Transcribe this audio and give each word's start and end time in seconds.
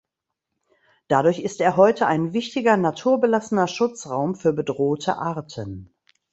Dadurch 1.09 1.41
ist 1.41 1.61
er 1.61 1.77
heute 1.77 2.07
ein 2.07 2.33
wichtiger 2.33 2.75
naturbelassener 2.75 3.67
Schutzraum 3.67 4.33
für 4.33 4.51
bedrohte 4.51 5.17
Arten. 5.19 5.93